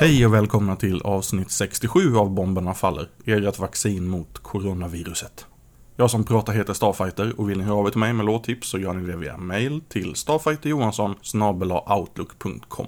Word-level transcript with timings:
Hej 0.00 0.26
och 0.26 0.34
välkomna 0.34 0.76
till 0.76 1.02
avsnitt 1.02 1.50
67 1.50 2.16
av 2.16 2.30
Bomberna 2.30 2.74
Faller, 2.74 3.08
ert 3.24 3.58
vaccin 3.58 4.08
mot 4.08 4.38
coronaviruset. 4.38 5.46
Jag 5.96 6.10
som 6.10 6.24
pratar 6.24 6.52
heter 6.52 6.72
Starfighter 6.72 7.40
och 7.40 7.50
vill 7.50 7.58
ni 7.58 7.64
höra 7.64 7.76
av 7.76 7.86
er 7.86 7.90
till 7.90 7.98
mig 7.98 8.12
med 8.12 8.26
låttips 8.26 8.68
så 8.68 8.78
gör 8.78 8.92
ni 8.92 9.06
det 9.06 9.16
via 9.16 9.36
mail 9.36 9.80
till 9.88 10.14
starfighterjohansson 10.14 11.14
outlook.com. 11.86 12.86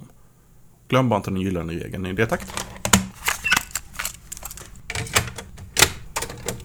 Glöm 0.87 1.09
bara 1.09 1.17
inte 1.17 1.29
den 1.29 1.41
gyllene 1.41 1.73
regeln 1.73 2.05
i 2.05 2.13
det 2.13 2.25
takt. 2.25 2.65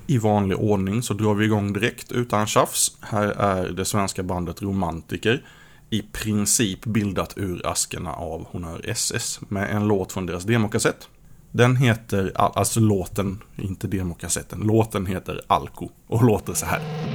I 0.07 0.19
vanlig 0.19 0.59
ordning 0.59 1.03
så 1.03 1.15
drar 1.15 1.35
vi 1.35 1.45
igång 1.45 1.73
direkt 1.73 2.13
utan 2.13 2.47
tjafs. 2.47 2.97
Här 3.01 3.29
är 3.29 3.69
det 3.71 3.85
svenska 3.85 4.23
bandet 4.23 4.63
Romantiker 4.63 5.43
i 5.91 6.03
princip 6.03 6.85
bildat 6.85 7.33
ur 7.37 7.67
askerna 7.67 8.13
av 8.13 8.47
Honör 8.47 8.81
SS 8.85 9.41
med 9.49 9.77
en 9.77 9.89
låt 9.89 10.13
från 10.13 10.27
deras 10.27 10.45
demokassett. 10.45 11.09
Den 11.53 11.77
heter, 11.77 12.33
alltså 12.35 12.81
låten, 12.81 13.43
inte 13.57 13.87
demokassetten, 13.87 14.61
låten 14.61 15.07
heter 15.07 15.41
Alko 15.47 15.89
och 16.07 16.25
låter 16.25 16.55
så 16.55 16.67
här. 16.67 17.06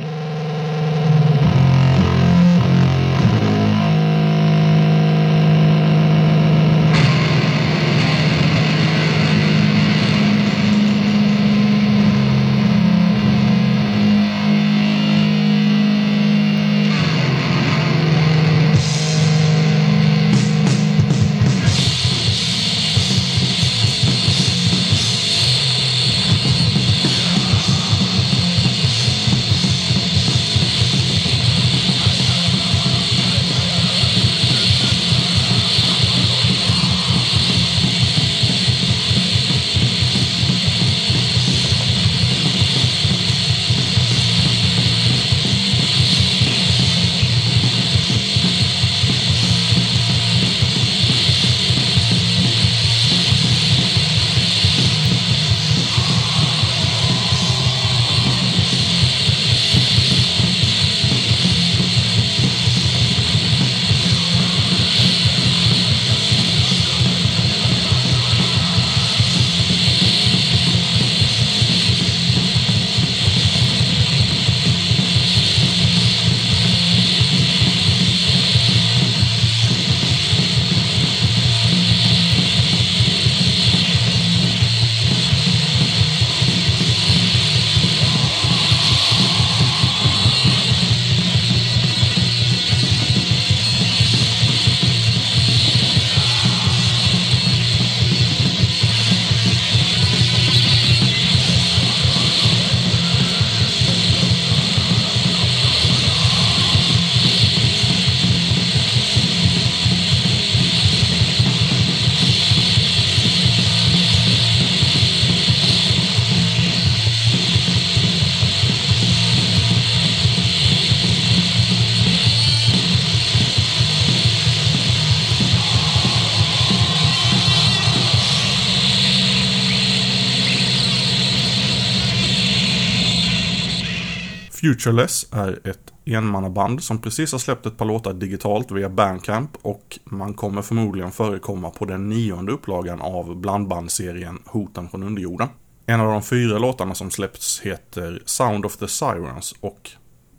Futureless 134.71 135.25
är 135.31 135.67
ett 135.67 135.93
enmannaband 136.05 136.83
som 136.83 137.01
precis 137.01 137.31
har 137.31 137.39
släppt 137.39 137.65
ett 137.65 137.77
par 137.77 137.85
låtar 137.85 138.13
digitalt 138.13 138.71
via 138.71 138.89
Bandcamp 138.89 139.49
och 139.61 139.99
man 140.03 140.33
kommer 140.33 140.61
förmodligen 140.61 141.11
förekomma 141.11 141.69
på 141.69 141.85
den 141.85 142.09
nionde 142.09 142.51
upplagan 142.51 143.01
av 143.01 143.35
blandbandserien 143.35 144.39
Hoten 144.45 144.89
från 144.89 145.03
underjorden. 145.03 145.47
En 145.85 146.01
av 146.01 146.11
de 146.11 146.23
fyra 146.23 146.57
låtarna 146.57 146.95
som 146.95 147.11
släppts 147.11 147.59
heter 147.59 148.21
Sound 148.25 148.65
of 148.65 148.77
the 148.77 148.87
Sirens 148.87 149.55
och 149.59 149.89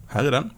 här 0.09 0.25
är 0.25 0.31
den. 0.31 0.51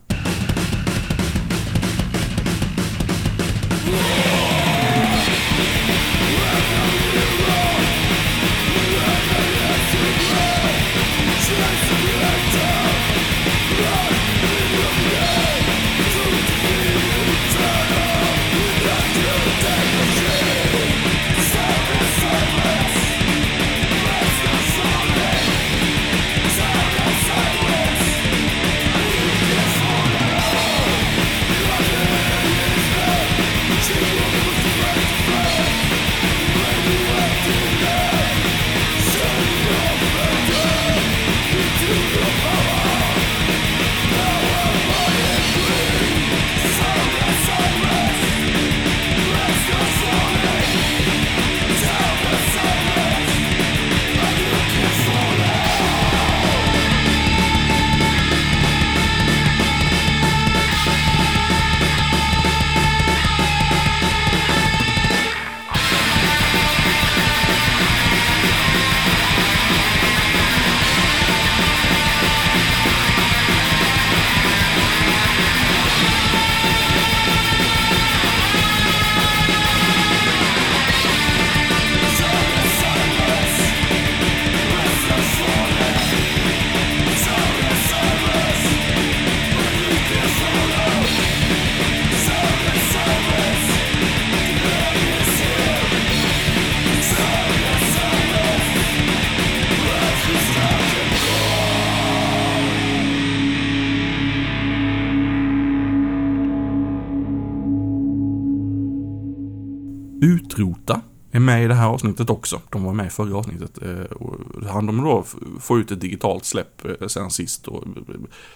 Utrota 110.54 111.00
är 111.30 111.40
med 111.40 111.64
i 111.64 111.68
det 111.68 111.74
här 111.74 111.88
avsnittet 111.88 112.30
också. 112.30 112.60
De 112.70 112.84
var 112.84 112.92
med 112.92 113.06
i 113.06 113.10
förra 113.10 113.36
avsnittet. 113.36 113.82
Eh, 113.82 114.16
och 114.16 114.36
det 114.60 114.70
handlar 114.70 114.94
om 114.94 115.18
att 115.20 115.34
få 115.60 115.78
ut 115.78 115.90
ett 115.90 116.00
digitalt 116.00 116.44
släpp 116.44 116.84
eh, 116.84 117.06
sen 117.06 117.30
sist. 117.30 117.68
Och 117.68 117.86
eh, 117.86 118.14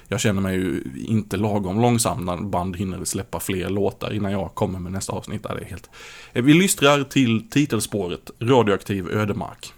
jag 0.09 0.21
känner 0.21 0.41
mig 0.41 0.57
ju 0.57 0.83
inte 0.95 1.37
lagom 1.37 1.81
långsam 1.81 2.25
när 2.25 2.37
band 2.37 2.77
hinner 2.77 3.05
släppa 3.05 3.41
fler 3.41 3.69
låtar 3.69 4.13
innan 4.13 4.33
jag 4.33 4.55
kommer 4.55 4.79
med 4.79 4.93
nästa 4.93 5.13
avsnitt. 5.13 5.43
Det 5.43 5.49
är 5.49 5.65
helt... 5.65 5.91
Vi 6.33 6.55
lystrar 6.55 7.05
till 7.05 7.51
titelspåret 7.51 8.31
Radioaktiv 8.41 9.09
ödemark. 9.11 9.73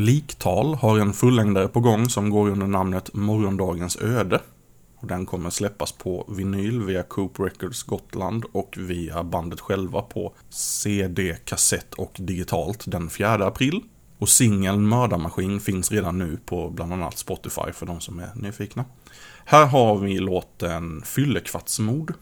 Liktal 0.00 0.74
har 0.74 0.98
en 0.98 1.12
fullängdare 1.12 1.68
på 1.68 1.80
gång 1.80 2.08
som 2.08 2.30
går 2.30 2.48
under 2.48 2.66
namnet 2.66 3.14
Morgondagens 3.14 3.96
öde. 3.96 4.40
Och 4.96 5.06
den 5.06 5.26
kommer 5.26 5.50
släppas 5.50 5.92
på 5.92 6.26
vinyl 6.28 6.82
via 6.82 7.02
Coop 7.02 7.40
Records 7.40 7.82
Gotland 7.82 8.44
och 8.52 8.74
via 8.78 9.24
bandet 9.24 9.60
själva 9.60 10.02
på 10.02 10.34
CD, 10.50 11.36
kassett 11.44 11.94
och 11.94 12.16
digitalt 12.18 12.84
den 12.86 13.10
4 13.10 13.46
april. 13.46 13.82
Och 14.18 14.28
singeln 14.28 14.88
Mördarmaskin 14.88 15.60
finns 15.60 15.92
redan 15.92 16.18
nu 16.18 16.38
på 16.46 16.70
bland 16.70 16.92
annat 16.92 17.18
Spotify 17.18 17.72
för 17.72 17.86
de 17.86 18.00
som 18.00 18.18
är 18.18 18.30
nyfikna. 18.34 18.84
Här 19.44 19.66
har 19.66 19.98
vi 19.98 20.18
låten 20.18 21.02
Fyllekvartsmord 21.02 22.14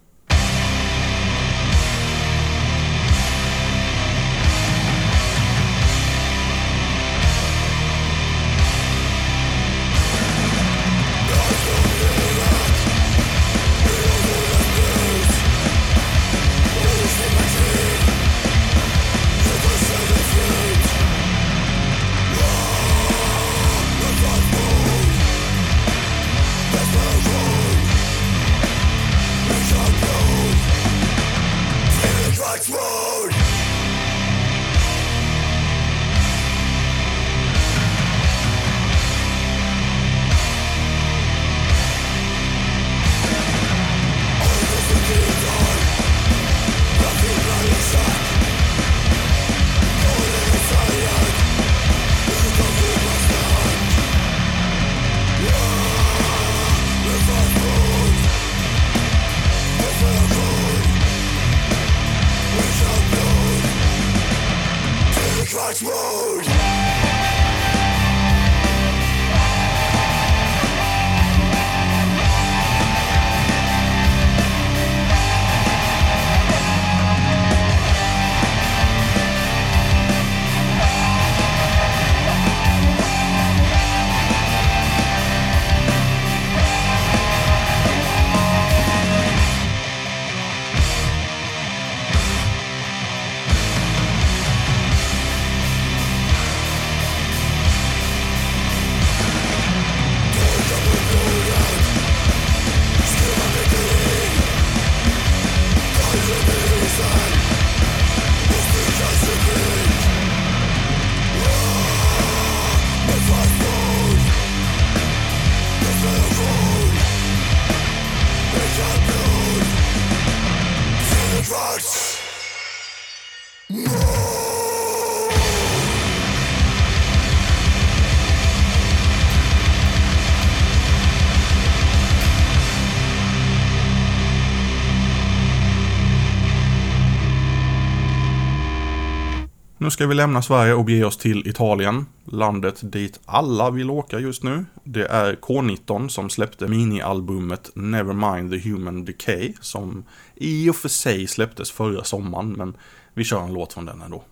Nu 139.78 139.90
ska 139.90 140.06
vi 140.06 140.14
lämna 140.14 140.42
Sverige 140.42 140.74
och 140.74 140.84
bege 140.84 141.04
oss 141.04 141.16
till 141.16 141.48
Italien. 141.48 142.06
Landet 142.24 142.92
dit 142.92 143.20
alla 143.24 143.70
vill 143.70 143.90
åka 143.90 144.18
just 144.18 144.42
nu. 144.42 144.64
Det 144.84 145.06
är 145.06 145.34
K19 145.34 146.08
som 146.08 146.30
släppte 146.30 146.68
minialbumet 146.68 147.70
Nevermind 147.74 148.50
the 148.50 148.70
Human 148.70 149.04
Decay. 149.04 149.52
Som 149.60 150.04
i 150.34 150.70
och 150.70 150.76
för 150.76 150.88
sig 150.88 151.26
släpptes 151.26 151.70
förra 151.70 152.04
sommaren 152.04 152.52
men 152.52 152.76
vi 153.14 153.24
kör 153.24 153.40
en 153.40 153.52
låt 153.52 153.72
från 153.72 153.84
den 153.84 154.02
ändå. 154.02 154.24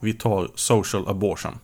Vi 0.00 0.12
tar 0.12 0.50
Social 0.54 1.08
Abortion. 1.08 1.58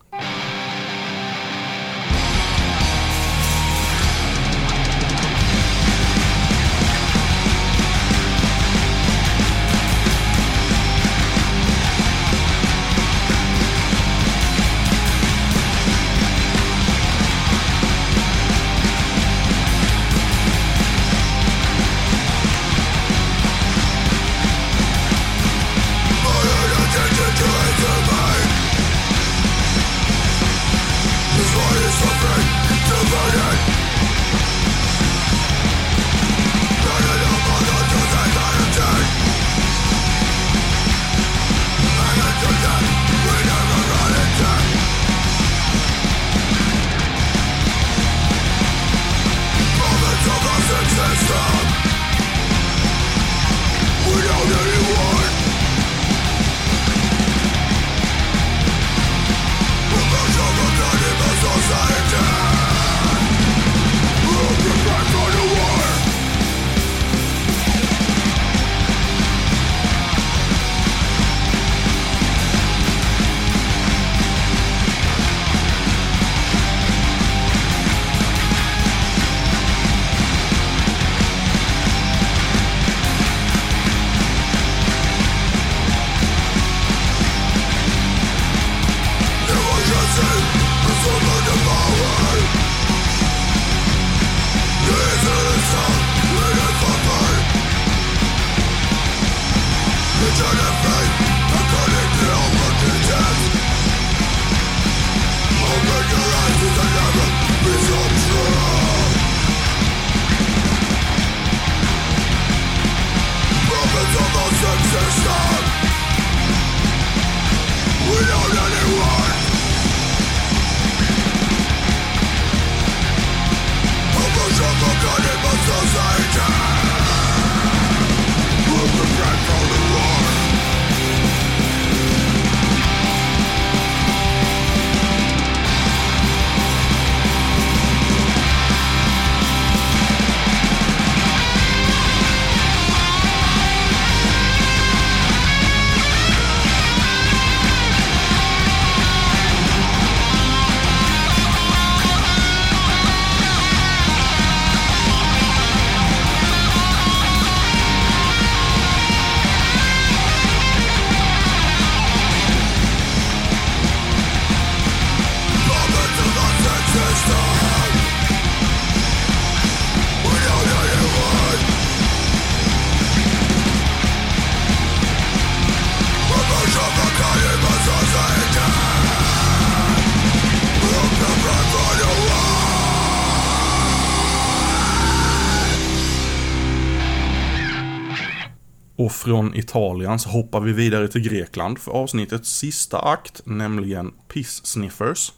Och 189.04 189.12
från 189.12 189.54
Italien 189.54 190.18
så 190.18 190.28
hoppar 190.28 190.60
vi 190.60 190.72
vidare 190.72 191.08
till 191.08 191.20
Grekland 191.20 191.78
för 191.78 191.92
avsnittets 191.92 192.50
sista 192.50 192.98
akt, 192.98 193.40
nämligen 193.44 194.12
Piss 194.28 194.66
Sniffers. 194.66 195.32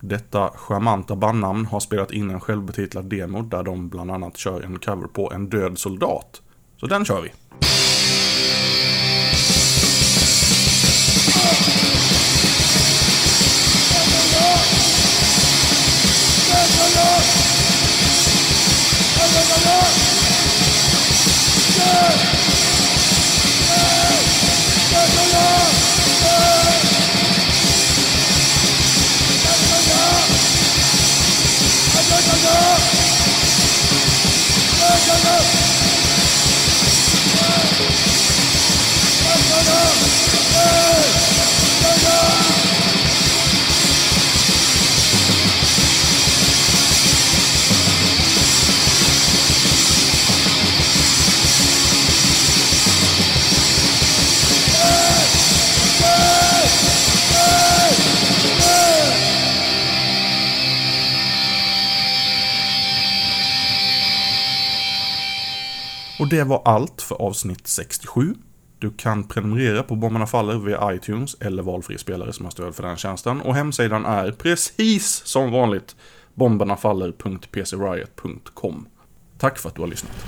Detta 0.00 0.50
charmanta 0.54 1.16
bandnamn 1.16 1.66
har 1.66 1.80
spelat 1.80 2.12
in 2.12 2.30
en 2.30 2.40
självbetitlad 2.40 3.04
demo 3.04 3.42
där 3.42 3.62
de 3.62 3.88
bland 3.88 4.10
annat 4.10 4.36
kör 4.36 4.60
en 4.60 4.78
cover 4.78 5.06
på 5.06 5.32
En 5.32 5.48
död 5.48 5.78
soldat. 5.78 6.42
Så 6.80 6.86
den 6.86 7.04
kör 7.04 7.22
vi! 7.22 7.32
Och 66.18 66.28
det 66.28 66.44
var 66.44 66.62
allt 66.64 67.02
för 67.02 67.22
avsnitt 67.22 67.66
67. 67.66 68.34
Du 68.78 68.90
kan 68.90 69.24
prenumerera 69.24 69.82
på 69.82 69.96
Bomberna 69.96 70.26
Faller 70.26 70.58
via 70.58 70.94
iTunes 70.94 71.36
eller 71.40 71.62
valfri 71.62 71.98
spelare 71.98 72.32
som 72.32 72.44
har 72.44 72.50
stöd 72.50 72.74
för 72.74 72.82
den 72.82 72.96
tjänsten. 72.96 73.40
Och 73.40 73.54
hemsidan 73.54 74.06
är 74.06 74.32
precis 74.32 75.22
som 75.24 75.50
vanligt 75.50 75.96
bombernafaller.pcriot.com. 76.34 78.88
Tack 79.38 79.58
för 79.58 79.68
att 79.68 79.74
du 79.74 79.80
har 79.80 79.88
lyssnat. 79.88 80.26